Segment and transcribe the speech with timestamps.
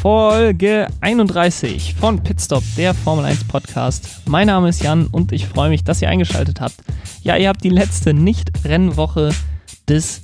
[0.00, 4.20] Folge 31 von Pitstop, der Formel 1 Podcast.
[4.26, 6.76] Mein Name ist Jan und ich freue mich, dass ihr eingeschaltet habt.
[7.22, 9.30] Ja, ihr habt die letzte Nicht-Rennwoche
[9.88, 10.22] des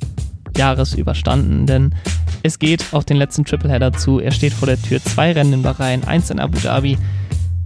[0.56, 1.92] Jahres überstanden, denn
[2.44, 4.20] es geht auf den letzten Tripleheader zu.
[4.20, 5.02] Er steht vor der Tür.
[5.02, 6.96] Zwei Rennen in Bahrain, eins in Abu Dhabi.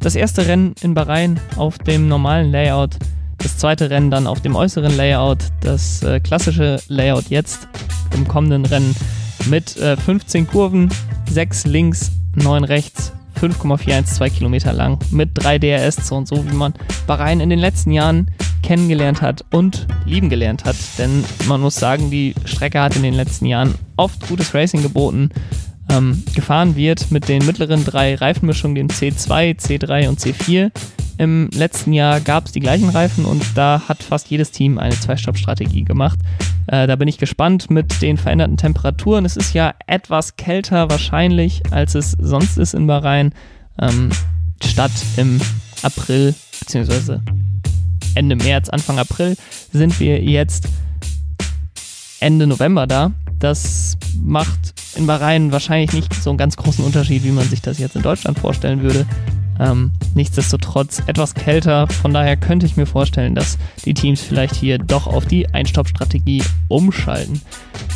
[0.00, 2.96] Das erste Rennen in Bahrain auf dem normalen Layout.
[3.36, 5.40] Das zweite Rennen dann auf dem äußeren Layout.
[5.60, 7.68] Das äh, klassische Layout jetzt
[8.14, 8.96] im kommenden Rennen
[9.46, 10.90] mit äh, 15 Kurven,
[11.30, 16.74] 6 links, 9 rechts, 5,412 Kilometer lang mit 3 DRS-Zonen, so wie man
[17.06, 18.30] Bahrain in den letzten Jahren
[18.62, 20.76] kennengelernt hat und lieben gelernt hat.
[20.98, 25.30] Denn man muss sagen, die Strecke hat in den letzten Jahren oft gutes Racing geboten.
[25.90, 30.70] Ähm, gefahren wird mit den mittleren drei Reifenmischungen, den C2, C3 und C4.
[31.18, 34.94] Im letzten Jahr gab es die gleichen Reifen und da hat fast jedes Team eine
[34.94, 36.20] Zwei-Stopp-Strategie gemacht.
[36.68, 39.24] Äh, da bin ich gespannt mit den veränderten Temperaturen.
[39.24, 43.32] Es ist ja etwas kälter wahrscheinlich, als es sonst ist in Bahrain.
[43.80, 44.10] Ähm,
[44.64, 45.40] statt im
[45.82, 47.18] April bzw.
[48.14, 49.36] Ende März, Anfang April
[49.72, 50.68] sind wir jetzt
[52.20, 53.10] Ende November da.
[53.40, 57.78] Das macht in Bahrain wahrscheinlich nicht so einen ganz großen Unterschied, wie man sich das
[57.78, 59.04] jetzt in Deutschland vorstellen würde.
[59.60, 61.86] Ähm, nichtsdestotrotz etwas kälter.
[61.88, 66.42] Von daher könnte ich mir vorstellen, dass die Teams vielleicht hier doch auf die Einstoppstrategie
[66.68, 67.40] umschalten.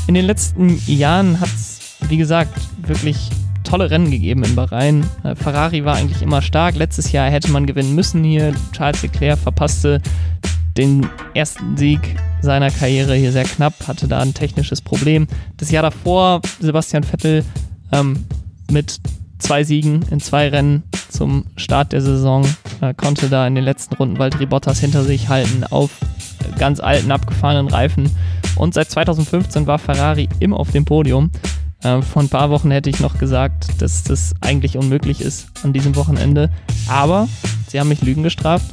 [0.06, 3.30] In den letzten Jahren hat es, wie gesagt, wirklich
[3.64, 5.06] tolle Rennen gegeben in Bahrain.
[5.22, 6.74] Äh, Ferrari war eigentlich immer stark.
[6.74, 8.52] Letztes Jahr hätte man gewinnen müssen hier.
[8.72, 10.02] Charles Leclerc verpasste
[10.76, 12.00] den ersten Sieg
[12.40, 15.26] seiner Karriere hier sehr knapp, hatte da ein technisches Problem.
[15.58, 17.44] Das Jahr davor Sebastian Vettel
[17.92, 18.24] ähm,
[18.70, 19.00] mit
[19.42, 22.46] zwei Siegen in zwei Rennen zum Start der Saison.
[22.80, 25.90] Er konnte da in den letzten Runden Valtteri Bottas hinter sich halten auf
[26.58, 28.10] ganz alten, abgefahrenen Reifen.
[28.56, 31.30] Und seit 2015 war Ferrari immer auf dem Podium.
[31.82, 35.72] Äh, vor ein paar Wochen hätte ich noch gesagt, dass das eigentlich unmöglich ist an
[35.72, 36.50] diesem Wochenende.
[36.88, 37.28] Aber
[37.68, 38.66] sie haben mich Lügen gestraft.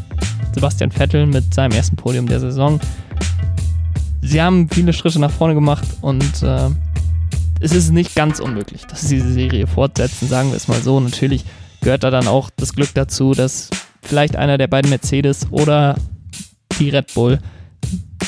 [0.53, 2.79] Sebastian Vettel mit seinem ersten Podium der Saison.
[4.21, 6.69] Sie haben viele Schritte nach vorne gemacht und äh,
[7.59, 10.99] es ist nicht ganz unmöglich, dass sie diese Serie fortsetzen, sagen wir es mal so.
[10.99, 11.43] Natürlich
[11.81, 13.69] gehört da dann auch das Glück dazu, dass
[14.01, 15.95] vielleicht einer der beiden Mercedes oder
[16.79, 17.39] die Red Bull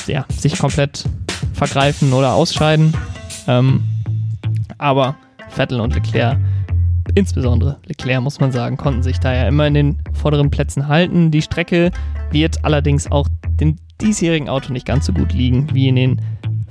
[0.06, 1.04] ja, sich komplett
[1.54, 2.94] vergreifen oder ausscheiden.
[3.46, 3.82] Ähm,
[4.78, 5.16] aber
[5.48, 6.38] Vettel und Leclerc,
[7.14, 11.30] insbesondere Leclerc muss man sagen, konnten sich da ja immer in den vorderen Plätzen halten.
[11.30, 11.90] Die Strecke
[12.30, 13.28] wird allerdings auch
[13.60, 16.20] dem diesjährigen Auto nicht ganz so gut liegen wie in den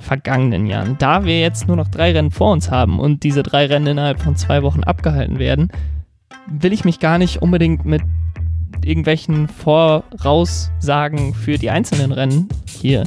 [0.02, 0.96] vergangenen Jahren.
[0.98, 4.20] Da wir jetzt nur noch drei Rennen vor uns haben und diese drei Rennen innerhalb
[4.20, 5.70] von zwei Wochen abgehalten werden,
[6.46, 8.02] will ich mich gar nicht unbedingt mit
[8.84, 13.04] irgendwelchen Voraussagen für die einzelnen Rennen hier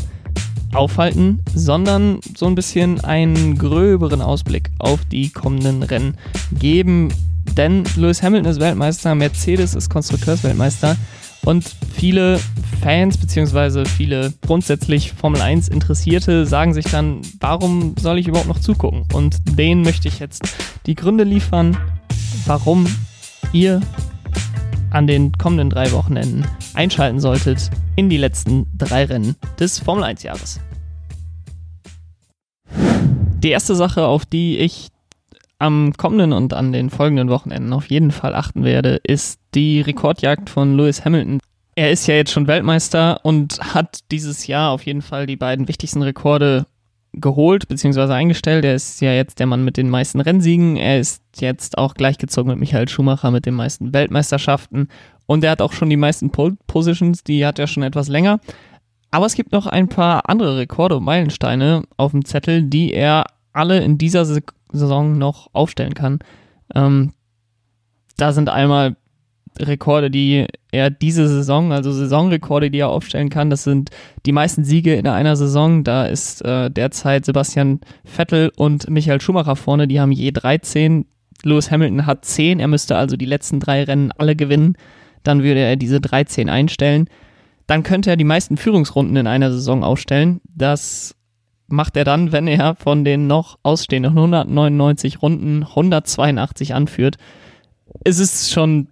[0.73, 6.17] aufhalten, sondern so ein bisschen einen gröberen Ausblick auf die kommenden Rennen
[6.57, 7.09] geben.
[7.57, 10.97] Denn Lewis Hamilton ist Weltmeister, Mercedes ist Konstrukteursweltmeister
[11.45, 11.63] und
[11.93, 12.39] viele
[12.81, 18.59] Fans beziehungsweise viele grundsätzlich Formel 1 Interessierte sagen sich dann, warum soll ich überhaupt noch
[18.59, 19.05] zugucken?
[19.13, 20.43] Und denen möchte ich jetzt
[20.85, 21.77] die Gründe liefern,
[22.45, 22.85] warum
[23.53, 23.81] ihr
[24.91, 30.23] an den kommenden drei Wochenenden einschalten solltet in die letzten drei Rennen des Formel 1
[30.23, 30.59] Jahres.
[33.39, 34.89] Die erste Sache, auf die ich
[35.59, 40.49] am kommenden und an den folgenden Wochenenden auf jeden Fall achten werde, ist die Rekordjagd
[40.49, 41.39] von Lewis Hamilton.
[41.75, 45.67] Er ist ja jetzt schon Weltmeister und hat dieses Jahr auf jeden Fall die beiden
[45.67, 46.65] wichtigsten Rekorde
[47.13, 48.13] geholt bzw.
[48.13, 48.65] eingestellt.
[48.65, 50.77] Er ist ja jetzt der Mann mit den meisten Rennsiegen.
[50.77, 54.89] Er ist jetzt auch gleichgezogen mit Michael Schumacher mit den meisten Weltmeisterschaften.
[55.25, 58.39] Und er hat auch schon die meisten Pole Positions, die hat er schon etwas länger.
[59.11, 63.25] Aber es gibt noch ein paar andere Rekorde und Meilensteine auf dem Zettel, die er
[63.53, 64.25] alle in dieser
[64.71, 66.19] Saison noch aufstellen kann.
[66.73, 67.13] Ähm,
[68.17, 68.95] da sind einmal
[69.57, 73.49] Rekorde, die er diese Saison, also Saisonrekorde, die er aufstellen kann.
[73.49, 73.89] Das sind
[74.25, 75.83] die meisten Siege in einer Saison.
[75.83, 79.87] Da ist äh, derzeit Sebastian Vettel und Michael Schumacher vorne.
[79.87, 81.05] Die haben je 13.
[81.43, 82.59] Lewis Hamilton hat 10.
[82.59, 84.75] Er müsste also die letzten drei Rennen alle gewinnen.
[85.23, 87.07] Dann würde er diese 13 einstellen.
[87.67, 90.41] Dann könnte er die meisten Führungsrunden in einer Saison aufstellen.
[90.53, 91.14] Das
[91.67, 97.17] macht er dann, wenn er von den noch ausstehenden 199 Runden 182 anführt.
[98.03, 98.87] Es ist schon,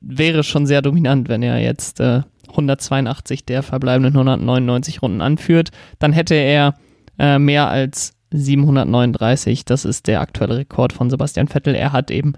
[0.00, 5.70] wäre schon sehr dominant, wenn er jetzt äh, 182 der verbleibenden 199 Runden anführt.
[5.98, 6.74] Dann hätte er
[7.18, 9.64] äh, mehr als 739.
[9.64, 11.74] Das ist der aktuelle Rekord von Sebastian Vettel.
[11.74, 12.34] Er hat eben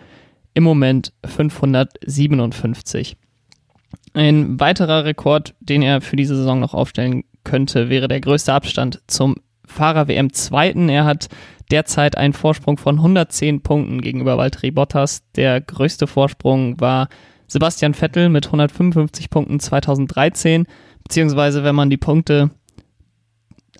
[0.54, 3.16] im Moment 557.
[4.14, 9.02] Ein weiterer Rekord, den er für diese Saison noch aufstellen könnte, wäre der größte Abstand
[9.06, 9.36] zum
[9.66, 10.88] Fahrer-WM Zweiten.
[10.88, 11.28] Er hat
[11.70, 15.22] derzeit einen Vorsprung von 110 Punkten gegenüber Valtteri Bottas.
[15.34, 17.08] Der größte Vorsprung war
[17.48, 20.66] Sebastian Vettel mit 155 Punkten 2013,
[21.02, 22.50] beziehungsweise wenn man die Punkte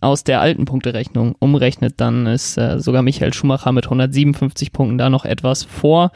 [0.00, 5.10] aus der alten Punkterechnung umrechnet, dann ist äh, sogar Michael Schumacher mit 157 Punkten da
[5.10, 6.12] noch etwas vor.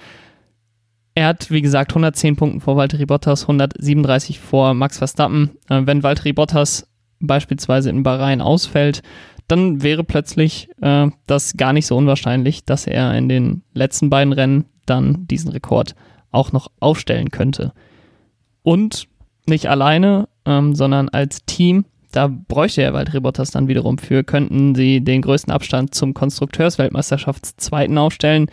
[1.14, 5.50] Er hat, wie gesagt, 110 Punkte vor Valtteri Bottas, 137 vor Max Verstappen.
[5.68, 6.88] Äh, wenn Valtteri Bottas
[7.20, 9.02] beispielsweise in Bahrain ausfällt,
[9.50, 14.32] dann wäre plötzlich äh, das gar nicht so unwahrscheinlich, dass er in den letzten beiden
[14.32, 15.94] Rennen dann diesen Rekord
[16.30, 17.72] auch noch aufstellen könnte.
[18.62, 19.08] Und
[19.46, 25.00] nicht alleine, ähm, sondern als Team, da bräuchte er Bottas dann wiederum für, könnten sie
[25.00, 28.50] den größten Abstand zum Konstrukteursweltmeisterschaftszweiten aufstellen.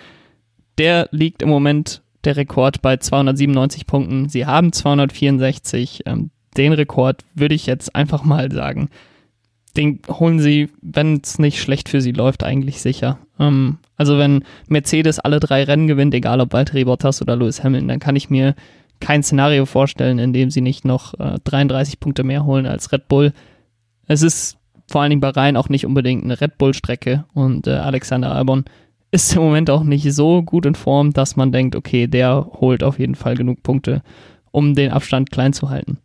[0.77, 4.29] Der liegt im Moment der Rekord bei 297 Punkten.
[4.29, 6.03] Sie haben 264.
[6.05, 8.89] Ähm, den Rekord würde ich jetzt einfach mal sagen,
[9.77, 13.19] den holen sie, wenn es nicht schlecht für sie läuft, eigentlich sicher.
[13.39, 17.87] Ähm, also wenn Mercedes alle drei Rennen gewinnt, egal ob Valtteri Bottas oder Lewis Hamilton,
[17.87, 18.55] dann kann ich mir
[18.99, 23.07] kein Szenario vorstellen, in dem sie nicht noch äh, 33 Punkte mehr holen als Red
[23.07, 23.33] Bull.
[24.07, 24.57] Es ist
[24.89, 28.65] vor allen Dingen bei Rhein auch nicht unbedingt eine Red Bull-Strecke und äh, Alexander Albon
[29.11, 32.83] ist im Moment auch nicht so gut in Form, dass man denkt, okay, der holt
[32.83, 34.01] auf jeden Fall genug Punkte,
[34.51, 35.99] um den Abstand klein zu halten.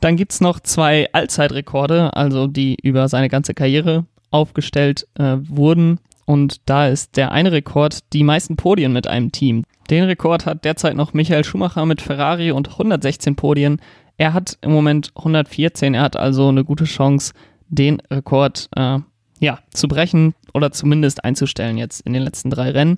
[0.00, 6.00] Dann gibt es noch zwei Allzeitrekorde, also die über seine ganze Karriere aufgestellt äh, wurden.
[6.24, 9.64] Und da ist der eine Rekord die meisten Podien mit einem Team.
[9.90, 13.80] Den Rekord hat derzeit noch Michael Schumacher mit Ferrari und 116 Podien.
[14.16, 15.94] Er hat im Moment 114.
[15.94, 17.32] Er hat also eine gute Chance,
[17.68, 18.98] den Rekord äh,
[19.40, 22.96] ja, zu brechen oder zumindest einzustellen jetzt in den letzten drei Rennen.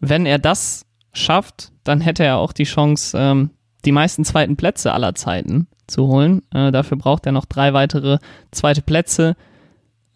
[0.00, 3.50] Wenn er das schafft, dann hätte er auch die Chance, ähm,
[3.84, 6.42] die meisten zweiten Plätze aller Zeiten zu holen.
[6.52, 8.18] Äh, dafür braucht er noch drei weitere
[8.50, 9.36] zweite Plätze.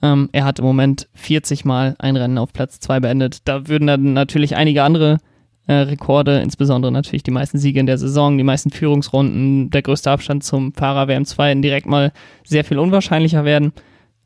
[0.03, 3.49] Ähm, er hat im Moment 40 Mal ein Rennen auf Platz 2 beendet.
[3.49, 5.19] Da würden dann natürlich einige andere
[5.67, 10.11] äh, Rekorde, insbesondere natürlich die meisten Siege in der Saison, die meisten Führungsrunden, der größte
[10.11, 12.13] Abstand zum Fahrer WM2 direkt mal
[12.45, 13.73] sehr viel unwahrscheinlicher werden.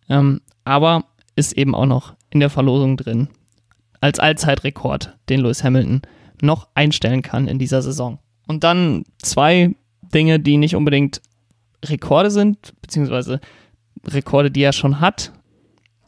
[0.09, 1.05] Ähm, aber
[1.37, 3.29] ist eben auch noch in der Verlosung drin
[4.01, 6.03] als Allzeitrekord, den Lewis Hamilton
[6.43, 8.19] noch einstellen kann in dieser Saison.
[8.51, 9.77] Und dann zwei
[10.13, 11.23] Dinge, die nicht unbedingt
[11.85, 13.41] Rekorde sind, beziehungsweise
[14.05, 15.31] Rekorde, die er schon hat,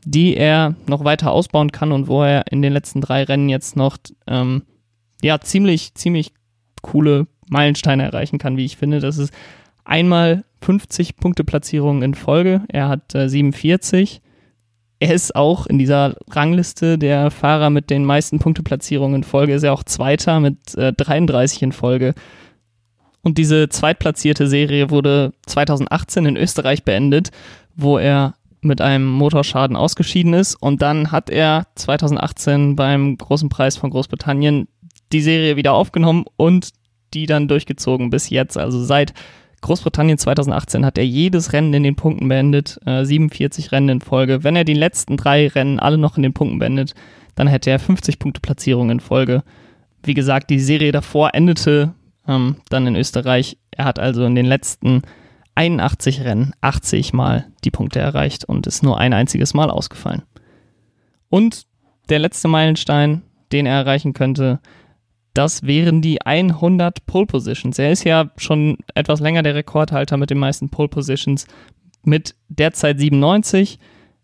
[0.05, 3.77] die er noch weiter ausbauen kann und wo er in den letzten drei Rennen jetzt
[3.77, 3.97] noch
[4.27, 4.63] ähm,
[5.23, 6.33] ja ziemlich, ziemlich
[6.83, 8.99] coole Meilensteine erreichen kann, wie ich finde.
[8.99, 9.33] Das ist
[9.85, 12.63] einmal 50 Punkte Platzierungen in Folge.
[12.67, 14.21] Er hat äh, 47.
[15.03, 19.53] Er ist auch in dieser Rangliste der Fahrer mit den meisten Punkteplatzierungen in Folge.
[19.53, 22.15] Ist er auch Zweiter mit äh, 33 in Folge.
[23.21, 27.33] Und diese zweitplatzierte Serie wurde 2018 in Österreich beendet,
[27.75, 30.55] wo er mit einem Motorschaden ausgeschieden ist.
[30.55, 34.69] Und dann hat er 2018 beim Großen Preis von Großbritannien
[35.13, 36.69] die Serie wieder aufgenommen und
[37.13, 38.57] die dann durchgezogen bis jetzt.
[38.57, 39.15] Also seit
[39.63, 44.45] Großbritannien 2018 hat er jedes Rennen in den Punkten beendet, äh, 47 Rennen in Folge.
[44.45, 46.95] Wenn er die letzten drei Rennen alle noch in den Punkten beendet,
[47.35, 49.43] dann hätte er 50 Punkte Platzierung in Folge.
[50.03, 51.95] Wie gesagt, die Serie davor endete
[52.29, 53.57] ähm, dann in Österreich.
[53.71, 55.03] Er hat also in den letzten
[55.55, 60.23] 81 Rennen 80 Mal die Punkte erreicht und ist nur ein einziges Mal ausgefallen.
[61.29, 61.67] Und
[62.09, 63.23] der letzte Meilenstein,
[63.53, 64.61] den er erreichen könnte,
[65.35, 67.79] das wären die 100 Pole Positions.
[67.79, 71.47] Er ist ja schon etwas länger der Rekordhalter mit den meisten Pole Positions
[72.05, 73.79] mit derzeit 97.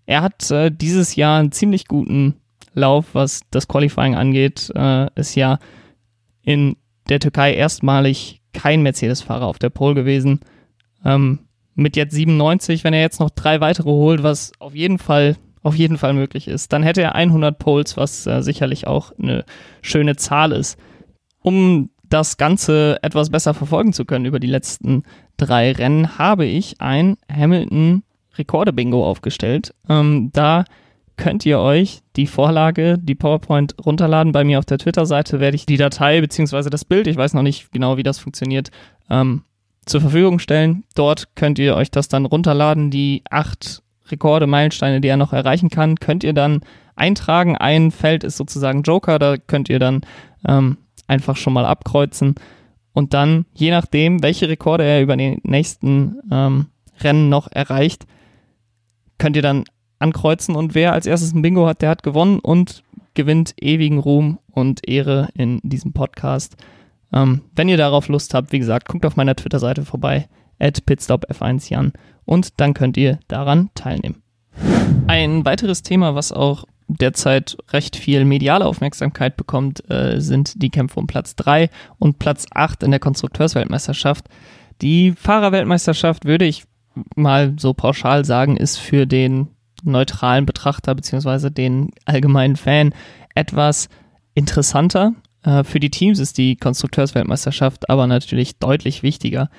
[0.07, 2.35] Er hat äh, dieses Jahr einen ziemlich guten
[2.75, 4.71] Lauf, was das Qualifying angeht.
[4.75, 5.59] Äh, ist ja
[6.43, 6.77] in
[7.09, 10.41] der Türkei erstmalig kein Mercedes-Fahrer auf der Pole gewesen.
[11.05, 11.41] Ähm,
[11.75, 15.75] mit jetzt 97, wenn er jetzt noch drei weitere holt, was auf jeden Fall auf
[15.75, 19.45] jeden Fall möglich ist, dann hätte er 100 Poles, was äh, sicherlich auch eine
[19.83, 20.79] schöne Zahl ist.
[21.43, 25.03] Um das Ganze etwas besser verfolgen zu können über die letzten
[25.37, 28.03] drei Rennen, habe ich ein Hamilton
[28.37, 29.75] Rekorde-Bingo aufgestellt.
[29.89, 30.65] Ähm, da
[31.17, 34.33] könnt ihr euch die Vorlage, die PowerPoint runterladen.
[34.33, 36.71] Bei mir auf der Twitter-Seite werde ich die Datei bzw.
[36.71, 38.71] das Bild, ich weiß noch nicht genau, wie das funktioniert,
[39.11, 39.43] ähm,
[39.85, 40.85] zur Verfügung stellen.
[40.95, 42.91] Dort könnt ihr euch das dann runterladen.
[42.91, 46.61] Die acht Rekorde, Meilensteine, die er noch erreichen kann, könnt ihr dann
[46.95, 47.57] eintragen.
[47.57, 50.03] Ein Feld ist sozusagen Joker, da könnt ihr dann
[50.47, 50.79] ähm,
[51.09, 52.37] einfach schon mal abkreuzen.
[52.93, 56.67] Und dann, je nachdem, welche Rekorde er über die nächsten ähm,
[57.01, 58.07] Rennen noch erreicht,
[59.19, 59.65] könnt ihr dann
[59.99, 62.85] ankreuzen und wer als erstes ein Bingo hat, der hat gewonnen und
[63.15, 66.57] gewinnt ewigen Ruhm und Ehre in diesem Podcast.
[67.13, 71.93] Ähm, wenn ihr darauf Lust habt, wie gesagt, guckt auf meiner Twitter-Seite vorbei, at pitstopf1jan
[72.25, 74.23] und dann könnt ihr daran teilnehmen.
[75.07, 80.99] Ein weiteres Thema, was auch derzeit recht viel mediale Aufmerksamkeit bekommt, äh, sind die Kämpfe
[80.99, 84.27] um Platz 3 und Platz 8 in der Konstrukteursweltmeisterschaft.
[84.81, 86.65] Die Fahrerweltmeisterschaft würde ich
[87.15, 89.49] mal so pauschal sagen, ist für den
[89.85, 92.95] neutralen Betrachter beziehungsweise den allgemeinen Fan
[93.35, 93.89] etwas
[94.35, 95.13] interessanter.
[95.43, 99.51] Äh, für die Teams ist die Konstrukteursweltmeisterschaft aber natürlich deutlich wichtiger.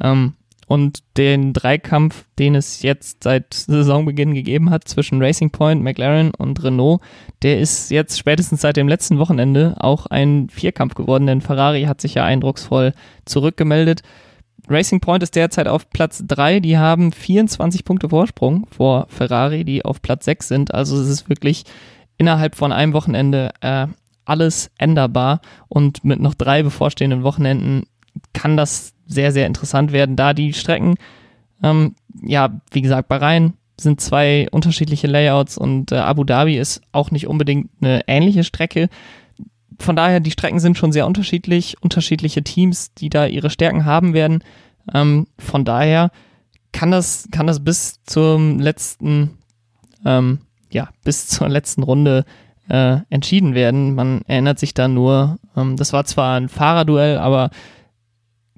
[0.00, 0.34] Ähm,
[0.66, 6.62] und den Dreikampf, den es jetzt seit Saisonbeginn gegeben hat zwischen Racing Point, McLaren und
[6.62, 7.00] Renault,
[7.42, 12.00] der ist jetzt spätestens seit dem letzten Wochenende auch ein Vierkampf geworden, denn Ferrari hat
[12.00, 12.92] sich ja eindrucksvoll
[13.24, 14.02] zurückgemeldet.
[14.68, 19.84] Racing Point ist derzeit auf Platz 3, die haben 24 Punkte Vorsprung vor Ferrari, die
[19.84, 20.74] auf Platz 6 sind.
[20.74, 21.64] Also es ist wirklich
[22.16, 23.86] innerhalb von einem Wochenende äh,
[24.24, 27.84] alles änderbar und mit noch drei bevorstehenden Wochenenden
[28.32, 30.94] kann das sehr, sehr interessant werden, da die Strecken,
[31.62, 37.10] ähm, ja, wie gesagt, Bahrain sind zwei unterschiedliche Layouts und äh, Abu Dhabi ist auch
[37.10, 38.88] nicht unbedingt eine ähnliche Strecke.
[39.80, 44.14] Von daher, die Strecken sind schon sehr unterschiedlich, unterschiedliche Teams, die da ihre Stärken haben
[44.14, 44.44] werden.
[44.92, 46.10] Ähm, von daher
[46.72, 49.38] kann das, kann das bis zum letzten,
[50.04, 52.24] ähm, ja, bis zur letzten Runde
[52.68, 53.94] äh, entschieden werden.
[53.94, 57.50] Man erinnert sich da nur, ähm, das war zwar ein Fahrerduell, aber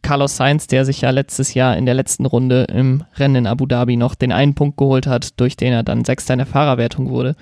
[0.07, 3.67] Carlos Sainz, der sich ja letztes Jahr in der letzten Runde im Rennen in Abu
[3.67, 7.11] Dhabi noch den einen Punkt geholt hat, durch den er dann Sechster in der Fahrerwertung
[7.11, 7.35] wurde.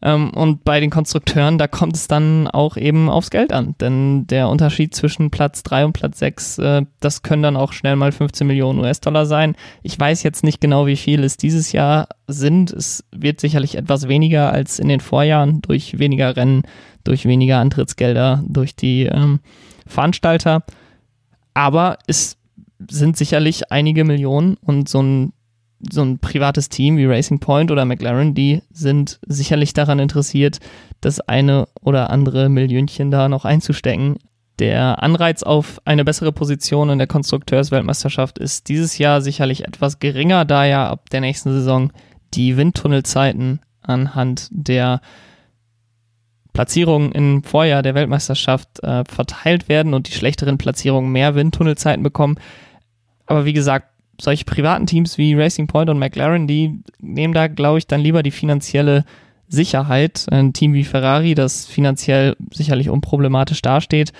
[0.00, 3.74] Ähm, und bei den Konstrukteuren, da kommt es dann auch eben aufs Geld an.
[3.82, 7.96] Denn der Unterschied zwischen Platz 3 und Platz 6, äh, das können dann auch schnell
[7.96, 9.54] mal 15 Millionen US-Dollar sein.
[9.82, 12.70] Ich weiß jetzt nicht genau, wie viel es dieses Jahr sind.
[12.70, 16.62] Es wird sicherlich etwas weniger als in den Vorjahren durch weniger Rennen,
[17.04, 19.40] durch weniger Antrittsgelder, durch die ähm,
[19.86, 20.64] Veranstalter.
[21.54, 22.36] Aber es
[22.90, 25.32] sind sicherlich einige Millionen und so ein,
[25.90, 30.58] so ein privates Team wie Racing Point oder McLaren, die sind sicherlich daran interessiert,
[31.00, 34.16] das eine oder andere Millionchen da noch einzustecken.
[34.58, 40.44] Der Anreiz auf eine bessere Position in der Konstrukteursweltmeisterschaft ist dieses Jahr sicherlich etwas geringer,
[40.44, 41.92] da ja ab der nächsten Saison
[42.34, 45.00] die Windtunnelzeiten anhand der
[46.54, 52.36] Platzierungen im Vorjahr der Weltmeisterschaft äh, verteilt werden und die schlechteren Platzierungen mehr Windtunnelzeiten bekommen.
[53.26, 53.88] Aber wie gesagt,
[54.20, 58.22] solche privaten Teams wie Racing Point und McLaren, die nehmen da, glaube ich, dann lieber
[58.22, 59.04] die finanzielle
[59.48, 60.26] Sicherheit.
[60.30, 64.12] Ein Team wie Ferrari, das finanziell sicherlich unproblematisch dasteht,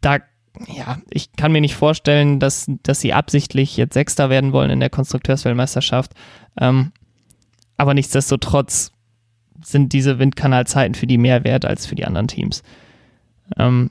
[0.00, 0.18] da,
[0.66, 4.80] ja, ich kann mir nicht vorstellen, dass, dass sie absichtlich jetzt Sechster werden wollen in
[4.80, 6.12] der Konstrukteursweltmeisterschaft.
[6.60, 6.90] Ähm,
[7.76, 8.90] aber nichtsdestotrotz
[9.64, 12.62] sind diese Windkanalzeiten für die mehr wert als für die anderen Teams.
[13.58, 13.90] Ähm,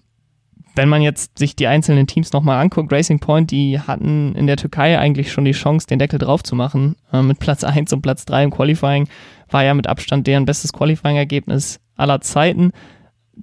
[0.76, 4.56] wenn man jetzt sich die einzelnen Teams nochmal anguckt, Racing Point, die hatten in der
[4.56, 6.96] Türkei eigentlich schon die Chance, den Deckel drauf zu machen.
[7.12, 9.08] Äh, mit Platz 1 und Platz 3 im Qualifying
[9.50, 12.72] war ja mit Abstand deren bestes Qualifying-Ergebnis aller Zeiten.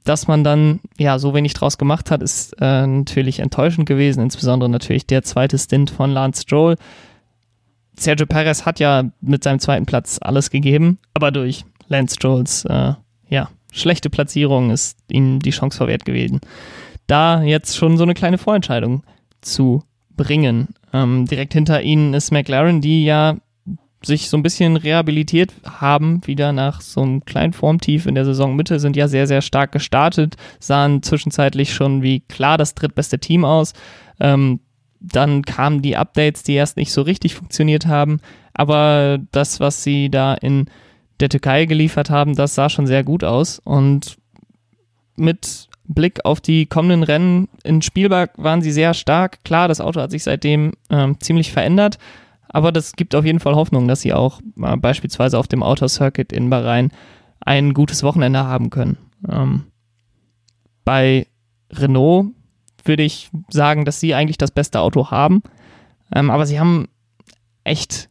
[0.04, 4.70] Dass man dann ja so wenig draus gemacht hat, ist äh, natürlich enttäuschend gewesen, insbesondere
[4.70, 6.76] natürlich der zweite Stint von Lance Stroll.
[7.98, 12.94] Sergio Perez hat ja mit seinem zweiten Platz alles gegeben, aber durch Lance Strolls äh,
[13.28, 16.40] ja, schlechte Platzierung ist ihnen die Chance verwehrt gewesen.
[17.06, 19.02] Da jetzt schon so eine kleine Vorentscheidung
[19.40, 19.82] zu
[20.16, 20.68] bringen.
[20.92, 23.36] Ähm, direkt hinter ihnen ist McLaren, die ja
[24.02, 28.78] sich so ein bisschen rehabilitiert haben, wieder nach so einem kleinen Formtief in der Saisonmitte,
[28.78, 33.72] sind ja sehr, sehr stark gestartet, sahen zwischenzeitlich schon wie klar das drittbeste Team aus.
[34.20, 34.60] Ähm,
[35.00, 38.20] dann kamen die Updates, die erst nicht so richtig funktioniert haben,
[38.54, 40.66] aber das, was sie da in
[41.20, 43.58] der Türkei geliefert haben, das sah schon sehr gut aus.
[43.58, 44.18] Und
[45.16, 49.44] mit Blick auf die kommenden Rennen in Spielberg waren sie sehr stark.
[49.44, 51.98] Klar, das Auto hat sich seitdem ähm, ziemlich verändert,
[52.48, 55.88] aber das gibt auf jeden Fall Hoffnung, dass sie auch äh, beispielsweise auf dem Outer
[55.88, 56.90] Circuit in Bahrain
[57.40, 58.98] ein gutes Wochenende haben können.
[59.28, 59.64] Ähm,
[60.84, 61.26] bei
[61.72, 62.28] Renault
[62.84, 65.42] würde ich sagen, dass sie eigentlich das beste Auto haben,
[66.14, 66.88] ähm, aber sie haben
[67.64, 68.08] echt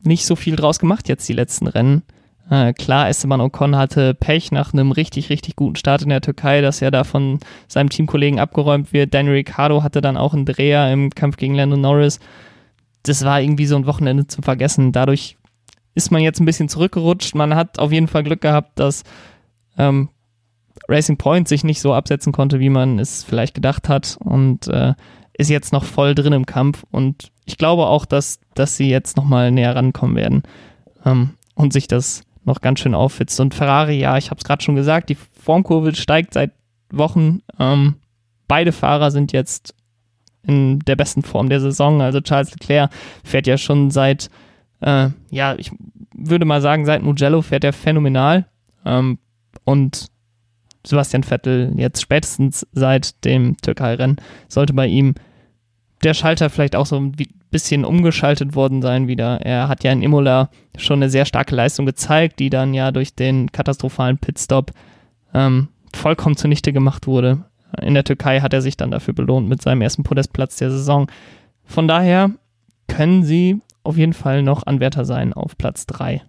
[0.00, 2.02] nicht so viel draus gemacht jetzt die letzten Rennen.
[2.48, 6.60] Äh, klar, Esteban Ocon hatte Pech nach einem richtig, richtig guten Start in der Türkei,
[6.60, 9.14] dass er da von seinem Teamkollegen abgeräumt wird.
[9.14, 12.20] Daniel Ricciardo hatte dann auch einen Dreher im Kampf gegen Lando Norris.
[13.02, 14.92] Das war irgendwie so ein Wochenende zum Vergessen.
[14.92, 15.36] Dadurch
[15.94, 17.34] ist man jetzt ein bisschen zurückgerutscht.
[17.34, 19.02] Man hat auf jeden Fall Glück gehabt, dass
[19.76, 20.10] ähm,
[20.88, 24.94] Racing Point sich nicht so absetzen konnte, wie man es vielleicht gedacht hat und äh,
[25.32, 26.84] ist jetzt noch voll drin im Kampf.
[26.92, 30.42] Und ich glaube auch, dass, dass sie jetzt nochmal näher rankommen werden
[31.04, 33.38] ähm, und sich das noch ganz schön aufhitzt.
[33.40, 36.52] Und Ferrari, ja, ich habe es gerade schon gesagt, die Formkurve steigt seit
[36.90, 37.40] Wochen.
[37.58, 37.96] Ähm,
[38.48, 39.74] beide Fahrer sind jetzt
[40.46, 42.00] in der besten Form der Saison.
[42.00, 42.90] Also Charles Leclerc
[43.24, 44.30] fährt ja schon seit,
[44.80, 45.70] äh, ja, ich
[46.14, 48.46] würde mal sagen, seit Mugello fährt er phänomenal.
[48.84, 49.18] Ähm,
[49.64, 50.06] und
[50.86, 54.16] Sebastian Vettel jetzt spätestens seit dem Türkei-Rennen
[54.48, 55.14] sollte bei ihm
[56.04, 57.10] der Schalter vielleicht auch so
[57.50, 59.40] bisschen umgeschaltet worden sein wieder.
[59.40, 63.14] Er hat ja in Imola schon eine sehr starke Leistung gezeigt, die dann ja durch
[63.14, 64.72] den katastrophalen Pitstop
[65.32, 67.44] ähm, vollkommen zunichte gemacht wurde.
[67.80, 71.10] In der Türkei hat er sich dann dafür belohnt mit seinem ersten Podestplatz der Saison.
[71.64, 72.30] Von daher
[72.88, 76.22] können sie auf jeden Fall noch Anwärter sein auf Platz 3.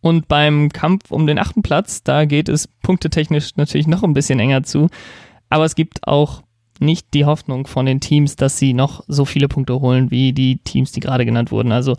[0.00, 4.38] Und beim Kampf um den achten Platz, da geht es punktetechnisch natürlich noch ein bisschen
[4.38, 4.88] enger zu.
[5.48, 6.42] Aber es gibt auch
[6.82, 10.58] nicht die Hoffnung von den Teams, dass sie noch so viele Punkte holen wie die
[10.58, 11.72] Teams, die gerade genannt wurden.
[11.72, 11.96] Also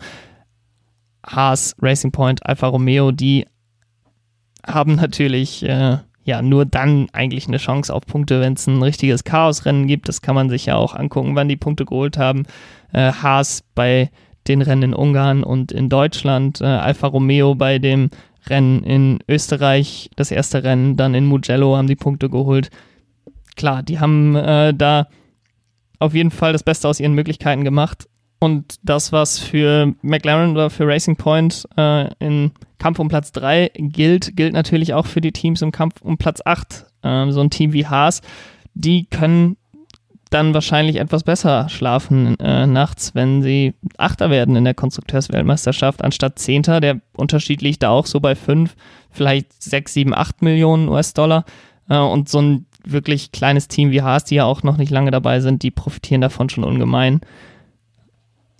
[1.26, 3.46] Haas, Racing Point, Alfa Romeo, die
[4.66, 9.24] haben natürlich äh, ja nur dann eigentlich eine Chance auf Punkte, wenn es ein richtiges
[9.24, 10.08] Chaosrennen gibt.
[10.08, 12.44] Das kann man sich ja auch angucken, wann die Punkte geholt haben.
[12.92, 14.10] Äh, Haas bei
[14.46, 18.10] den Rennen in Ungarn und in Deutschland, äh, Alfa Romeo bei dem
[18.46, 22.70] Rennen in Österreich, das erste Rennen, dann in Mugello haben die Punkte geholt
[23.56, 25.08] klar, die haben äh, da
[25.98, 28.08] auf jeden Fall das Beste aus ihren Möglichkeiten gemacht.
[28.38, 33.70] Und das, was für McLaren oder für Racing Point äh, im Kampf um Platz 3
[33.74, 36.84] gilt, gilt natürlich auch für die Teams im Kampf um Platz 8.
[37.02, 38.20] Ähm, so ein Team wie Haas,
[38.74, 39.56] die können
[40.28, 46.38] dann wahrscheinlich etwas besser schlafen äh, nachts, wenn sie Achter werden in der Konstrukteursweltmeisterschaft anstatt
[46.38, 46.80] Zehnter.
[46.80, 48.74] Der Unterschied liegt da auch so bei 5,
[49.10, 51.44] vielleicht 6, 7, 8 Millionen US-Dollar.
[51.88, 55.10] Äh, und so ein wirklich kleines Team wie Haas, die ja auch noch nicht lange
[55.10, 57.20] dabei sind, die profitieren davon schon ungemein.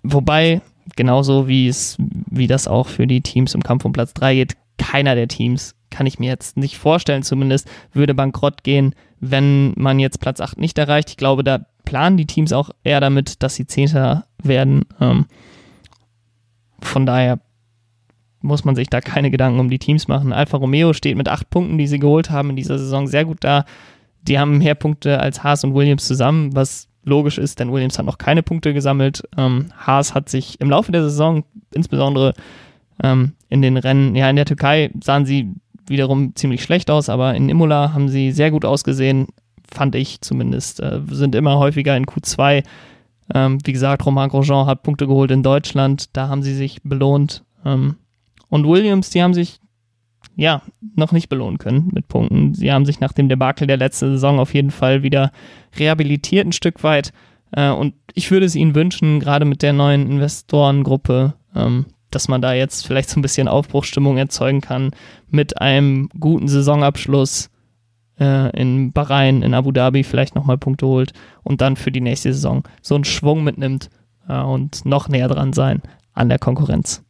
[0.02, 0.60] Wobei,
[0.96, 4.56] genauso wie es, wie das auch für die Teams im Kampf um Platz 3 geht,
[4.78, 9.98] keiner der Teams, kann ich mir jetzt nicht vorstellen, zumindest, würde bankrott gehen, wenn man
[9.98, 11.10] jetzt Platz 8 nicht erreicht.
[11.10, 14.84] Ich glaube, da planen die Teams auch eher damit, dass sie Zehnter werden.
[15.00, 15.26] Ähm,
[16.80, 17.38] von daher
[18.40, 20.32] muss man sich da keine Gedanken um die Teams machen.
[20.32, 23.38] Alfa Romeo steht mit acht Punkten, die sie geholt haben in dieser Saison, sehr gut
[23.40, 23.64] da
[24.26, 28.06] die haben mehr Punkte als Haas und Williams zusammen, was logisch ist, denn Williams hat
[28.06, 29.22] noch keine Punkte gesammelt.
[29.36, 32.34] Ähm, Haas hat sich im Laufe der Saison, insbesondere
[33.02, 35.52] ähm, in den Rennen, ja, in der Türkei sahen sie
[35.86, 39.26] wiederum ziemlich schlecht aus, aber in Imola haben sie sehr gut ausgesehen,
[39.70, 40.80] fand ich zumindest.
[40.80, 42.64] Äh, sind immer häufiger in Q2.
[43.34, 47.42] Ähm, wie gesagt, Romain Grosjean hat Punkte geholt in Deutschland, da haben sie sich belohnt.
[47.64, 47.96] Ähm,
[48.48, 49.60] und Williams, die haben sich
[50.36, 50.62] ja,
[50.96, 52.54] noch nicht belohnen können mit Punkten.
[52.54, 55.32] Sie haben sich nach dem Debakel der letzten Saison auf jeden Fall wieder
[55.78, 57.12] rehabilitiert ein Stück weit.
[57.52, 62.42] Äh, und ich würde es ihnen wünschen, gerade mit der neuen Investorengruppe, ähm, dass man
[62.42, 64.90] da jetzt vielleicht so ein bisschen Aufbruchsstimmung erzeugen kann
[65.30, 67.50] mit einem guten Saisonabschluss
[68.18, 72.32] äh, in Bahrain, in Abu Dhabi vielleicht nochmal Punkte holt und dann für die nächste
[72.32, 73.90] Saison so einen Schwung mitnimmt
[74.28, 75.82] äh, und noch näher dran sein
[76.12, 77.02] an der Konkurrenz.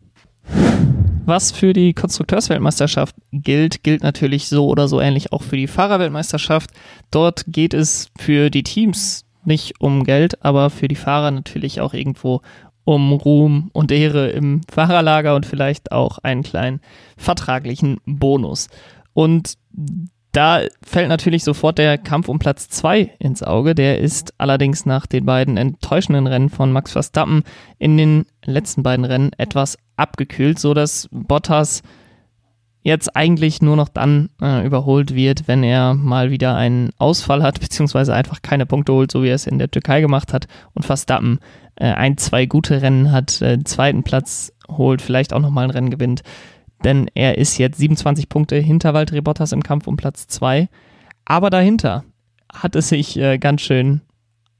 [1.26, 6.70] Was für die Konstrukteursweltmeisterschaft gilt, gilt natürlich so oder so ähnlich auch für die Fahrerweltmeisterschaft.
[7.10, 11.94] Dort geht es für die Teams nicht um Geld, aber für die Fahrer natürlich auch
[11.94, 12.42] irgendwo
[12.84, 16.80] um Ruhm und Ehre im Fahrerlager und vielleicht auch einen kleinen
[17.16, 18.68] vertraglichen Bonus.
[19.14, 19.54] Und
[20.32, 23.74] da fällt natürlich sofort der Kampf um Platz 2 ins Auge.
[23.74, 27.44] Der ist allerdings nach den beiden enttäuschenden Rennen von Max Verstappen
[27.78, 31.82] in den letzten beiden Rennen etwas abgekühlt, so dass Bottas
[32.84, 37.58] jetzt eigentlich nur noch dann äh, überholt wird, wenn er mal wieder einen Ausfall hat,
[37.60, 40.84] beziehungsweise einfach keine Punkte holt, so wie er es in der Türkei gemacht hat und
[40.84, 41.40] Verstappen
[41.76, 45.90] äh, ein, zwei gute Rennen hat, äh, zweiten Platz holt, vielleicht auch nochmal ein Rennen
[45.90, 46.22] gewinnt,
[46.84, 50.68] denn er ist jetzt 27 Punkte hinter Valtteri Bottas im Kampf um Platz 2,
[51.24, 52.04] aber dahinter
[52.52, 54.02] hat es sich äh, ganz schön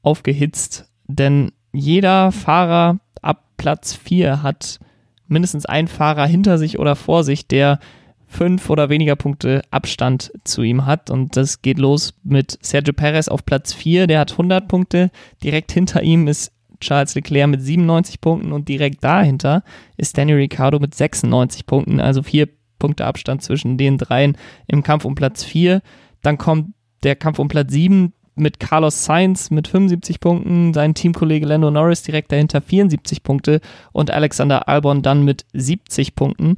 [0.01, 4.79] aufgehitzt, denn jeder Fahrer ab Platz 4 hat
[5.27, 7.79] mindestens ein Fahrer hinter sich oder vor sich, der
[8.27, 11.09] fünf oder weniger Punkte Abstand zu ihm hat.
[11.09, 15.11] Und das geht los mit Sergio Perez auf Platz 4, der hat 100 Punkte.
[15.43, 19.63] Direkt hinter ihm ist Charles Leclerc mit 97 Punkten und direkt dahinter
[19.97, 25.05] ist Daniel Ricciardo mit 96 Punkten, also vier Punkte Abstand zwischen den dreien im Kampf
[25.05, 25.81] um Platz 4.
[26.21, 31.45] Dann kommt der Kampf um Platz 7 mit Carlos Sainz mit 75 Punkten, sein Teamkollege
[31.45, 33.61] Lando Norris direkt dahinter 74 Punkte
[33.93, 36.55] und Alexander Albon dann mit 70 Punkten.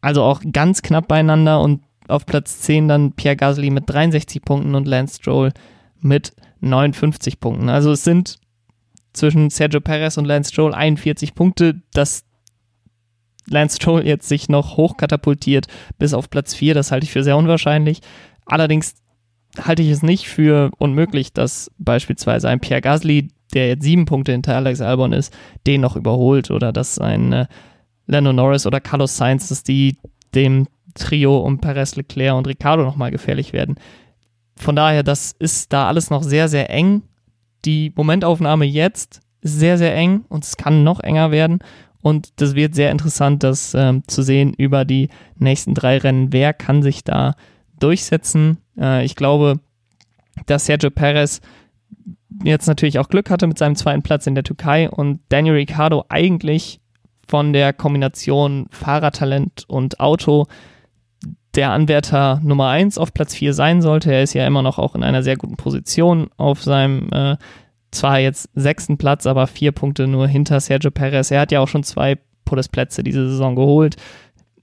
[0.00, 4.74] Also auch ganz knapp beieinander und auf Platz 10 dann Pierre Gasly mit 63 Punkten
[4.74, 5.52] und Lance Stroll
[6.00, 7.68] mit 59 Punkten.
[7.68, 8.38] Also es sind
[9.12, 11.80] zwischen Sergio Perez und Lance Stroll 41 Punkte.
[11.92, 12.24] Dass
[13.48, 15.66] Lance Stroll jetzt sich noch hochkatapultiert
[15.98, 18.00] bis auf Platz 4, das halte ich für sehr unwahrscheinlich.
[18.44, 18.94] Allerdings
[19.62, 24.32] halte ich es nicht für unmöglich, dass beispielsweise ein Pierre Gasly, der jetzt sieben Punkte
[24.32, 27.46] hinter Alex Albon ist, den noch überholt oder dass ein äh,
[28.06, 29.96] Lando Norris oder Carlos Sainz, dass die
[30.34, 33.76] dem Trio um Perez, Leclerc und Ricardo nochmal gefährlich werden.
[34.56, 37.02] Von daher, das ist da alles noch sehr, sehr eng.
[37.64, 41.58] Die Momentaufnahme jetzt ist sehr, sehr eng und es kann noch enger werden.
[42.00, 46.32] Und das wird sehr interessant, das ähm, zu sehen über die nächsten drei Rennen.
[46.32, 47.34] Wer kann sich da
[47.80, 48.58] durchsetzen?
[48.78, 49.60] Äh, ich glaube,
[50.46, 51.40] dass Sergio Perez
[52.44, 56.04] jetzt natürlich auch Glück hatte mit seinem zweiten Platz in der Türkei und Daniel Ricciardo
[56.08, 56.80] eigentlich
[57.26, 60.46] von der Kombination Fahrertalent und Auto
[61.54, 64.12] der Anwärter Nummer 1 auf Platz 4 sein sollte.
[64.12, 67.36] Er ist ja immer noch auch in einer sehr guten Position auf seinem äh,
[67.90, 71.30] zwar jetzt sechsten Platz, aber vier Punkte nur hinter Sergio Perez.
[71.30, 73.96] Er hat ja auch schon zwei Podestplätze diese Saison geholt.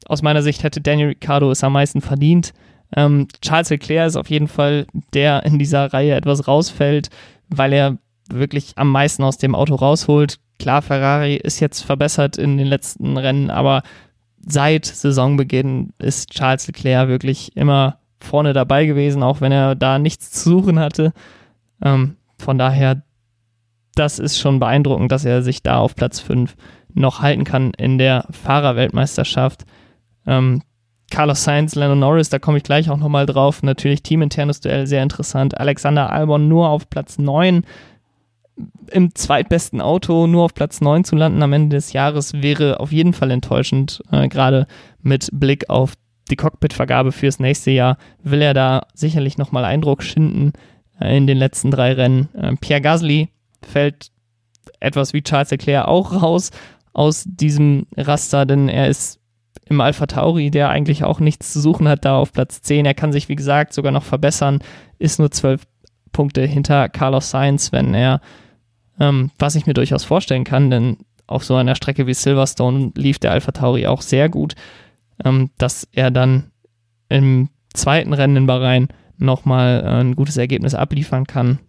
[0.06, 2.54] Aus meiner Sicht hätte Daniel Ricciardo es am meisten verdient.
[2.96, 7.10] Ähm, Charles Leclerc ist auf jeden Fall der in dieser Reihe etwas rausfällt,
[7.50, 7.98] weil er
[8.30, 10.40] wirklich am meisten aus dem Auto rausholt.
[10.60, 13.84] Klar, Ferrari ist jetzt verbessert in den letzten Rennen, aber
[14.46, 20.32] seit Saisonbeginn ist Charles Leclerc wirklich immer vorne dabei gewesen, auch wenn er da nichts
[20.32, 21.14] zu suchen hatte.
[21.82, 23.04] Ähm, von daher,
[23.96, 26.56] das ist schon beeindruckend, dass er sich da auf Platz 5
[26.94, 29.66] noch halten kann in der Fahrerweltmeisterschaft.
[30.26, 30.62] Ähm,
[31.14, 33.62] Carlos Sainz, Lando Norris, da komme ich gleich auch nochmal drauf.
[33.62, 35.56] Natürlich teaminternes Duell, sehr interessant.
[35.60, 37.64] Alexander Albon nur auf Platz 9.
[38.90, 42.92] Im zweitbesten Auto nur auf Platz 9 zu landen am Ende des Jahres wäre auf
[42.92, 44.02] jeden Fall enttäuschend.
[44.12, 44.66] Äh, Gerade
[45.04, 45.94] mit Blick auf
[46.32, 50.54] die Cockpit-Vergabe fürs nächste Jahr will er da sicherlich nochmal Eindruck schinden
[51.00, 52.30] äh, in den letzten drei Rennen.
[52.34, 53.30] Äh, Pierre Gasly
[53.62, 54.08] fällt
[54.80, 56.50] etwas wie Charles Leclerc auch raus
[56.92, 59.20] aus diesem Raster, denn er ist
[59.66, 62.86] im Alpha Tauri, der eigentlich auch nichts zu suchen hat, da auf Platz 10.
[62.86, 64.60] Er kann sich, wie gesagt, sogar noch verbessern,
[65.00, 65.64] ist nur 12
[66.12, 68.22] Punkte hinter Carlos Sainz, wenn er,
[69.00, 70.98] ähm, was ich mir durchaus vorstellen kann, denn
[71.28, 74.56] auf so einer Strecke wie Silverstone lief der Alpha Tauri auch sehr gut,
[75.24, 76.52] ähm, dass er dann
[77.10, 81.60] im zweiten Rennen in Bahrain nochmal ein gutes Ergebnis abliefern kann,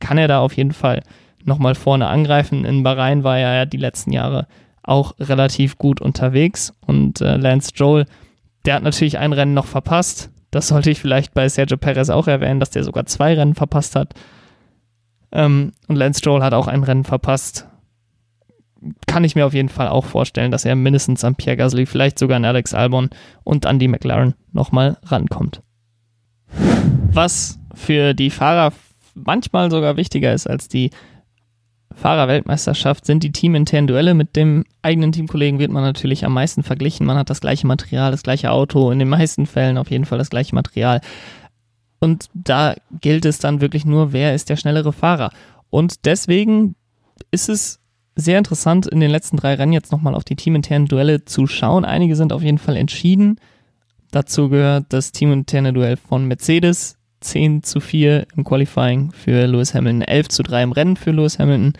[0.00, 1.02] kann er da auf jeden Fall
[1.44, 2.64] nochmal vorne angreifen.
[2.64, 4.46] In Bahrain war er ja die letzten Jahre
[4.84, 6.72] auch relativ gut unterwegs.
[6.86, 8.06] Und äh, Lance Stroll,
[8.64, 10.30] der hat natürlich ein Rennen noch verpasst.
[10.50, 13.96] Das sollte ich vielleicht bei Sergio Perez auch erwähnen, dass der sogar zwei Rennen verpasst
[13.96, 14.14] hat.
[15.32, 17.66] Ähm, und Lance Stroll hat auch ein Rennen verpasst.
[19.06, 22.18] Kann ich mir auf jeden Fall auch vorstellen, dass er mindestens an Pierre Gasly, vielleicht
[22.18, 23.08] sogar an Alex Albon
[23.42, 25.62] und an die McLaren nochmal rankommt.
[27.10, 28.72] Was für die Fahrer
[29.14, 30.90] manchmal sogar wichtiger ist als die
[31.94, 34.14] Fahrerweltmeisterschaft sind die teaminternen Duelle.
[34.14, 37.06] Mit dem eigenen Teamkollegen wird man natürlich am meisten verglichen.
[37.06, 40.18] Man hat das gleiche Material, das gleiche Auto, in den meisten Fällen auf jeden Fall
[40.18, 41.00] das gleiche Material.
[42.00, 45.30] Und da gilt es dann wirklich nur, wer ist der schnellere Fahrer.
[45.70, 46.74] Und deswegen
[47.30, 47.80] ist es
[48.16, 51.84] sehr interessant, in den letzten drei Rennen jetzt nochmal auf die teaminternen Duelle zu schauen.
[51.84, 53.40] Einige sind auf jeden Fall entschieden.
[54.10, 60.02] Dazu gehört das teaminterne Duell von Mercedes, 10 zu 4 im Qualifying für Lewis Hamilton,
[60.02, 61.72] 11 zu 3 im Rennen für Lewis Hamilton.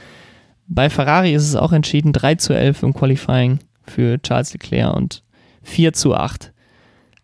[0.67, 5.23] Bei Ferrari ist es auch entschieden, 3 zu 11 im Qualifying für Charles Leclerc und
[5.63, 6.53] 4 zu 8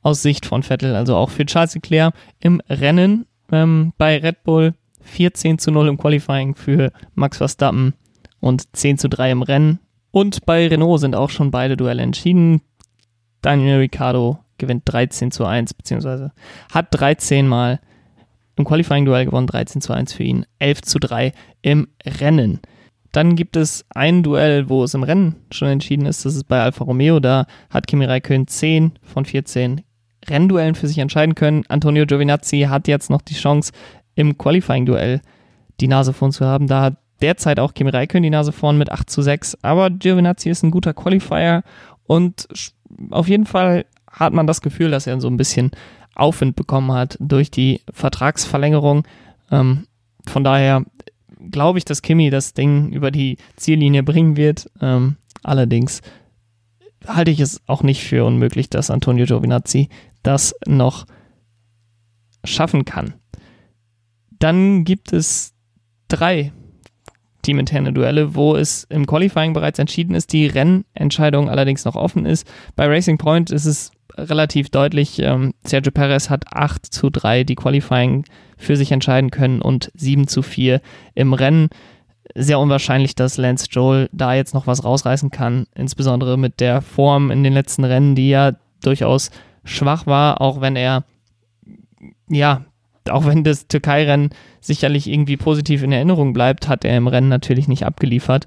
[0.02, 3.26] aus Sicht von Vettel, also auch für Charles Leclerc im Rennen.
[3.50, 7.94] Ähm, bei Red Bull 14 zu 0 im Qualifying für Max Verstappen
[8.40, 9.80] und 10 zu 3 im Rennen.
[10.11, 12.62] Und bei Renault sind auch schon beide Duelle entschieden.
[13.42, 16.33] Daniel Ricciardo gewinnt 13 zu 1, beziehungsweise
[16.72, 17.80] hat 13 Mal
[18.60, 22.60] im Qualifying-Duell gewonnen, 13 zu 1 für ihn, 11 zu 3 im Rennen.
[23.12, 26.24] Dann gibt es ein Duell, wo es im Rennen schon entschieden ist.
[26.24, 27.18] Das ist bei Alfa Romeo.
[27.18, 29.82] Da hat Kimi Räikkönen 10 von 14
[30.28, 31.64] Rennduellen für sich entscheiden können.
[31.68, 33.72] Antonio Giovinazzi hat jetzt noch die Chance,
[34.14, 35.20] im Qualifying-Duell
[35.80, 36.66] die Nase vorn zu haben.
[36.66, 39.58] Da hat derzeit auch Kimi Räikkönen die Nase vorn mit 8 zu 6.
[39.62, 41.62] Aber Giovinazzi ist ein guter Qualifier
[42.04, 42.48] und
[43.10, 45.70] auf jeden Fall hat man das Gefühl, dass er so ein bisschen
[46.20, 49.06] Aufwind bekommen hat durch die Vertragsverlängerung.
[49.50, 49.87] Ähm,
[50.26, 50.85] von daher
[51.50, 54.70] glaube ich, dass Kimi das Ding über die Ziellinie bringen wird.
[54.80, 56.02] Ähm, allerdings
[57.06, 59.88] halte ich es auch nicht für unmöglich, dass Antonio Giovinazzi
[60.22, 61.06] das noch
[62.44, 63.14] schaffen kann.
[64.38, 65.54] Dann gibt es
[66.09, 66.52] drei
[67.42, 72.46] teaminterne Duelle, wo es im Qualifying bereits entschieden ist, die Rennentscheidung allerdings noch offen ist.
[72.76, 73.92] Bei Racing Point ist es
[74.28, 75.18] relativ deutlich.
[75.18, 78.24] Ähm, Sergio Perez hat 8 zu 3 die Qualifying
[78.56, 80.80] für sich entscheiden können und 7 zu 4
[81.14, 81.68] im Rennen.
[82.35, 87.30] Sehr unwahrscheinlich, dass Lance Joel da jetzt noch was rausreißen kann, insbesondere mit der Form
[87.30, 88.52] in den letzten Rennen, die ja
[88.83, 89.30] durchaus
[89.64, 91.04] schwach war, auch wenn er,
[92.28, 92.64] ja,
[93.09, 94.30] auch wenn das Türkei-Rennen
[94.61, 98.46] sicherlich irgendwie positiv in Erinnerung bleibt, hat er im Rennen natürlich nicht abgeliefert.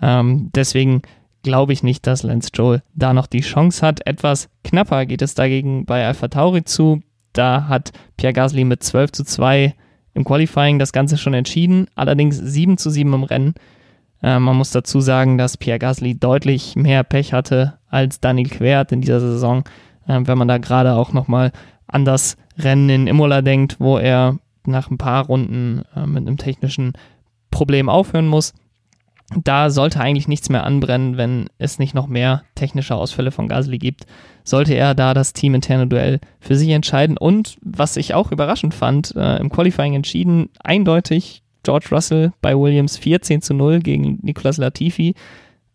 [0.00, 1.02] Ähm, deswegen
[1.46, 4.04] glaube ich nicht, dass Lance Joel da noch die Chance hat.
[4.04, 7.00] Etwas knapper geht es dagegen bei Alpha Tauri zu.
[7.32, 9.74] Da hat Pierre Gasly mit 12 zu 2
[10.14, 13.54] im Qualifying das Ganze schon entschieden, allerdings 7 zu 7 im Rennen.
[14.22, 18.90] Äh, man muss dazu sagen, dass Pierre Gasly deutlich mehr Pech hatte als Daniel Quert
[18.90, 19.62] in dieser Saison.
[20.08, 21.52] Äh, wenn man da gerade auch nochmal
[21.86, 26.38] an das Rennen in Imola denkt, wo er nach ein paar Runden äh, mit einem
[26.38, 26.94] technischen
[27.50, 28.52] Problem aufhören muss.
[29.34, 33.78] Da sollte eigentlich nichts mehr anbrennen, wenn es nicht noch mehr technische Ausfälle von Gasly
[33.78, 34.06] gibt.
[34.44, 39.14] Sollte er da das teaminterne Duell für sich entscheiden und, was ich auch überraschend fand,
[39.16, 45.14] äh, im Qualifying entschieden, eindeutig George Russell bei Williams 14 zu 0 gegen Nicolas Latifi,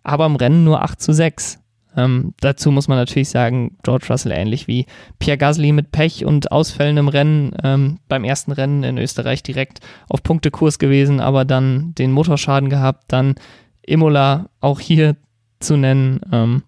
[0.03, 1.60] aber im Rennen nur 8 zu 6.
[1.95, 4.85] Ähm, dazu muss man natürlich sagen, George Russell ähnlich wie
[5.19, 9.79] Pierre Gasly mit Pech und Ausfällen im Rennen, ähm, beim ersten Rennen in Österreich direkt
[10.07, 13.35] auf Punktekurs gewesen, aber dann den Motorschaden gehabt, dann
[13.81, 15.17] Imola auch hier
[15.59, 16.21] zu nennen.
[16.31, 16.63] Ähm,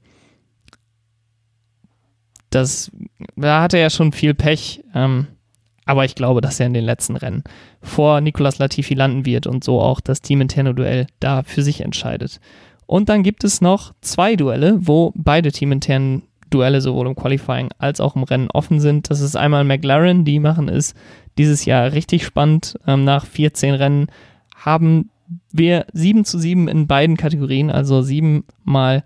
[2.50, 2.92] das,
[3.36, 5.28] da hatte er schon viel Pech, ähm,
[5.86, 7.44] aber ich glaube, dass er in den letzten Rennen
[7.82, 12.40] vor Nicolas Latifi landen wird und so auch das teaminterne Duell da für sich entscheidet.
[12.86, 18.00] Und dann gibt es noch zwei Duelle, wo beide teaminternen Duelle sowohl im Qualifying als
[18.00, 19.10] auch im Rennen offen sind.
[19.10, 20.94] Das ist einmal McLaren, die machen es
[21.38, 22.78] dieses Jahr richtig spannend.
[22.86, 24.08] Ähm, nach 14 Rennen
[24.56, 25.10] haben
[25.52, 29.04] wir 7 zu 7 in beiden Kategorien, also 7 mal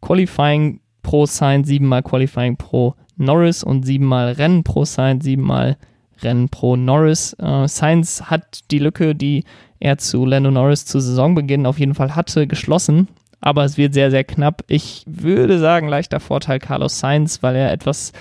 [0.00, 5.42] Qualifying pro Sainz, 7 mal Qualifying pro Norris und 7 mal Rennen pro Sainz, 7
[5.42, 5.76] mal
[6.22, 7.34] Rennen pro Norris.
[7.38, 9.44] Äh, Sainz hat die Lücke, die
[9.78, 13.08] er zu Lando Norris zu Saisonbeginn auf jeden Fall hatte, geschlossen.
[13.40, 14.64] Aber es wird sehr, sehr knapp.
[14.66, 18.12] Ich würde sagen, leichter Vorteil Carlos Sainz, weil er etwas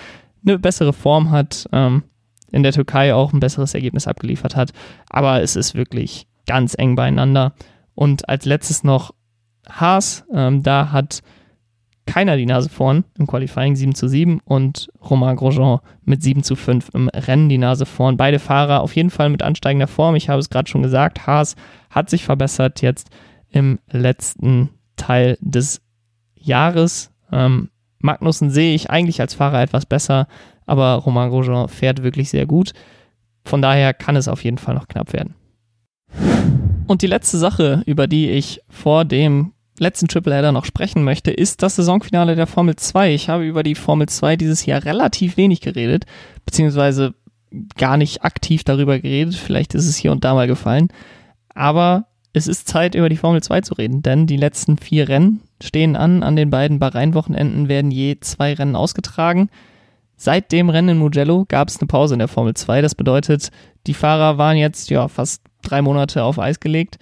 [0.45, 2.03] eine bessere Form hat, ähm,
[2.51, 4.71] in der Türkei auch ein besseres Ergebnis abgeliefert hat.
[5.09, 7.53] Aber es ist wirklich ganz eng beieinander.
[7.95, 9.13] Und als letztes noch
[9.69, 10.25] Haas.
[10.33, 11.21] Ähm, da hat
[12.05, 16.55] keiner die Nase vorn im Qualifying 7 zu 7 und Romain Grosjean mit 7 zu
[16.55, 18.17] 5 im Rennen die Nase vorn.
[18.17, 20.15] Beide Fahrer auf jeden Fall mit ansteigender Form.
[20.15, 21.55] Ich habe es gerade schon gesagt, Haas
[21.89, 23.09] hat sich verbessert jetzt
[23.49, 25.81] im letzten Teil des
[26.35, 27.11] Jahres.
[27.31, 30.27] Ähm, Magnussen sehe ich eigentlich als Fahrer etwas besser,
[30.65, 32.73] aber Romain Grosjean fährt wirklich sehr gut.
[33.43, 35.35] Von daher kann es auf jeden Fall noch knapp werden.
[36.87, 41.63] Und die letzte Sache, über die ich vor dem letzten Tripleheader noch sprechen möchte, ist
[41.63, 43.13] das Saisonfinale der Formel 2.
[43.13, 46.05] Ich habe über die Formel 2 dieses Jahr relativ wenig geredet,
[46.45, 47.13] beziehungsweise
[47.77, 49.35] gar nicht aktiv darüber geredet.
[49.35, 50.89] Vielleicht ist es hier und da mal gefallen.
[51.53, 55.41] Aber es ist Zeit, über die Formel 2 zu reden, denn die letzten vier Rennen
[55.61, 56.21] stehen an.
[56.23, 59.49] An den beiden Bahrain-Wochenenden werden je zwei Rennen ausgetragen.
[60.17, 62.81] Seit dem Rennen in Mugello gab es eine Pause in der Formel 2.
[62.81, 63.51] Das bedeutet,
[63.87, 66.97] die Fahrer waren jetzt ja fast drei Monate auf Eis gelegt.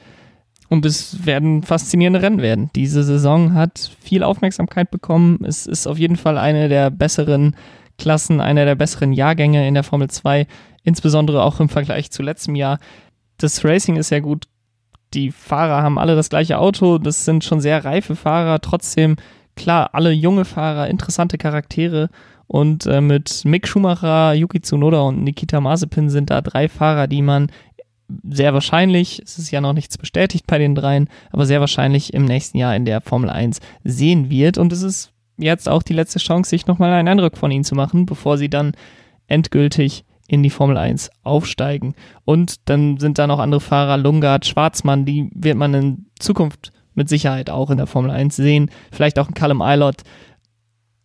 [0.73, 2.71] Und es werden faszinierende Rennen werden.
[2.75, 5.45] Diese Saison hat viel Aufmerksamkeit bekommen.
[5.45, 7.55] Es ist auf jeden Fall eine der besseren
[7.99, 10.47] Klassen, einer der besseren Jahrgänge in der Formel 2,
[10.81, 12.79] insbesondere auch im Vergleich zu letztem Jahr.
[13.37, 14.45] Das Racing ist sehr gut.
[15.13, 16.97] Die Fahrer haben alle das gleiche Auto.
[16.97, 18.59] Das sind schon sehr reife Fahrer.
[18.59, 19.17] Trotzdem,
[19.55, 22.09] klar, alle junge Fahrer, interessante Charaktere.
[22.47, 27.21] Und äh, mit Mick Schumacher, Yuki Tsunoda und Nikita Mazepin sind da drei Fahrer, die
[27.21, 27.51] man
[28.29, 32.25] sehr wahrscheinlich, es ist ja noch nichts bestätigt bei den dreien, aber sehr wahrscheinlich im
[32.25, 34.57] nächsten Jahr in der Formel 1 sehen wird.
[34.57, 37.75] Und es ist jetzt auch die letzte Chance, sich nochmal einen Eindruck von ihnen zu
[37.75, 38.73] machen, bevor sie dann
[39.27, 41.95] endgültig in die Formel 1 aufsteigen.
[42.25, 47.09] Und dann sind da noch andere Fahrer, Lungard, Schwarzmann, die wird man in Zukunft mit
[47.09, 48.69] Sicherheit auch in der Formel 1 sehen.
[48.91, 50.03] Vielleicht auch ein Callum Eilert.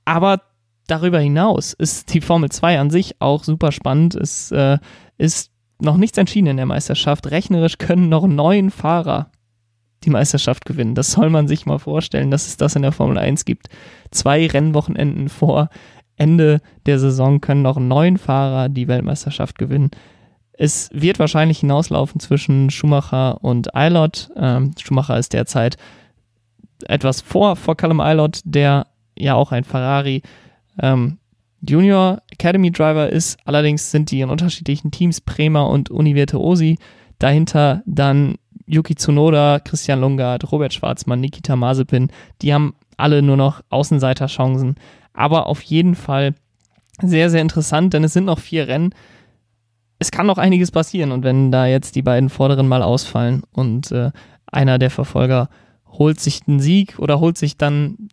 [0.05, 0.43] Aber
[0.87, 4.15] darüber hinaus ist die Formel 2 an sich auch super spannend.
[4.15, 4.79] Es äh,
[5.17, 7.31] ist noch nichts entschieden in der Meisterschaft.
[7.31, 9.31] Rechnerisch können noch neun Fahrer
[10.05, 10.95] die Meisterschaft gewinnen.
[10.95, 13.69] Das soll man sich mal vorstellen, dass es das in der Formel 1 gibt.
[14.11, 15.69] Zwei Rennwochenenden vor
[16.17, 19.91] Ende der Saison können noch neun Fahrer die Weltmeisterschaft gewinnen.
[20.53, 24.31] Es wird wahrscheinlich hinauslaufen zwischen Schumacher und Eilert.
[24.37, 25.77] Ähm, Schumacher ist derzeit
[26.87, 30.23] etwas vor, vor Callum Eilert, der ja auch ein Ferrari
[30.81, 31.19] ähm,
[31.61, 33.39] Junior Academy Driver ist.
[33.45, 36.79] Allerdings sind die in unterschiedlichen Teams, Prema und Univirtuosi.
[37.19, 42.09] Dahinter dann Yuki Tsunoda, Christian Lungard, Robert Schwarzmann, Nikita Mazepin.
[42.43, 44.77] Die haben alle nur noch Außenseiterchancen.
[45.13, 46.35] Aber auf jeden Fall
[47.01, 48.95] sehr, sehr interessant, denn es sind noch vier Rennen.
[49.99, 53.91] Es kann noch einiges passieren und wenn da jetzt die beiden vorderen mal ausfallen und
[53.91, 54.11] äh,
[54.47, 55.49] einer der Verfolger
[55.91, 58.09] holt sich den Sieg oder holt sich dann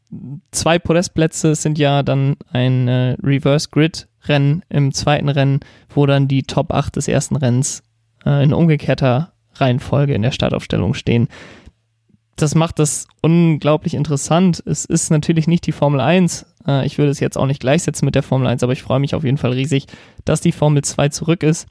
[0.52, 1.52] zwei Podestplätze.
[1.52, 5.60] Es sind ja dann ein äh, Reverse Grid Rennen im zweiten Rennen,
[5.90, 7.84] wo dann die Top 8 des ersten Rennens
[8.26, 11.28] äh, in umgekehrter Reihenfolge in der Startaufstellung stehen.
[12.38, 14.62] das macht das unglaublich interessant.
[14.66, 16.46] Es ist natürlich nicht die Formel 1.
[16.68, 19.00] Äh, ich würde es jetzt auch nicht gleichsetzen mit der Formel 1, aber ich freue
[19.00, 19.86] mich auf jeden Fall riesig,
[20.26, 21.68] dass die Formel 2 zurück ist.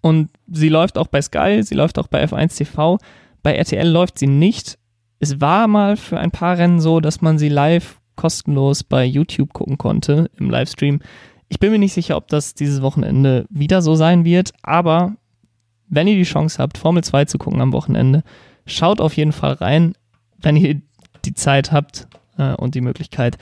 [0.00, 2.98] Und sie läuft auch bei Sky, sie läuft auch bei F1 TV.
[3.44, 4.78] Bei RTL läuft sie nicht.
[5.22, 9.52] Es war mal für ein paar Rennen so, dass man sie live kostenlos bei YouTube
[9.52, 10.98] gucken konnte im Livestream.
[11.48, 15.14] Ich bin mir nicht sicher, ob das dieses Wochenende wieder so sein wird, aber
[15.88, 18.24] wenn ihr die Chance habt, Formel 2 zu gucken am Wochenende,
[18.66, 19.94] Schaut auf jeden Fall rein,
[20.38, 20.80] wenn ihr
[21.24, 22.06] die Zeit habt
[22.38, 23.38] äh, und die Möglichkeit.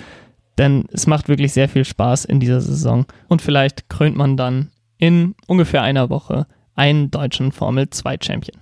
[0.58, 3.06] Denn es macht wirklich sehr viel Spaß in dieser Saison.
[3.28, 8.60] Und vielleicht krönt man dann in ungefähr einer Woche einen deutschen Formel 2 Champion.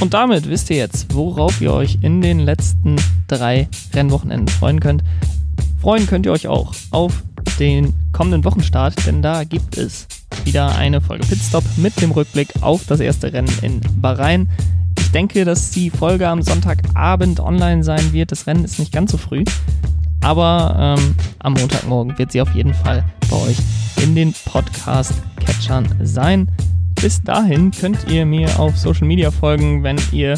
[0.00, 5.02] Und damit wisst ihr jetzt, worauf ihr euch in den letzten drei Rennwochenenden freuen könnt.
[5.80, 7.22] Freuen könnt ihr euch auch auf
[7.58, 10.06] den kommenden Wochenstart, denn da gibt es
[10.44, 14.48] wieder eine Folge Pitstop mit dem Rückblick auf das erste Rennen in Bahrain.
[14.98, 18.30] Ich denke, dass die Folge am Sonntagabend online sein wird.
[18.30, 19.44] Das Rennen ist nicht ganz so früh.
[20.20, 23.56] Aber ähm, am Montagmorgen wird sie auf jeden Fall bei euch
[24.02, 26.48] in den Podcast-Catchern sein.
[27.00, 30.34] Bis dahin könnt ihr mir auf Social Media folgen, wenn ihr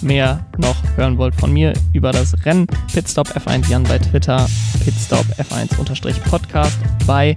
[0.00, 2.66] mehr noch hören wollt von mir über das Rennen.
[2.92, 4.46] Pitstop F1 Jan bei Twitter,
[4.84, 7.36] Pitstop F1-Podcast bei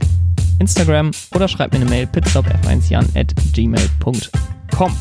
[0.59, 4.91] Instagram oder schreibt mir eine Mail pitstopf1jan at gmail.com.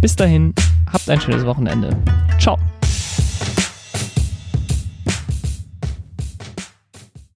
[0.00, 0.54] Bis dahin,
[0.92, 1.96] habt ein schönes Wochenende.
[2.38, 2.58] Ciao.